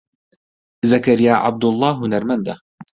[0.89, 2.55] زەکەریا عەبدوڵڵا هونەرمەندە.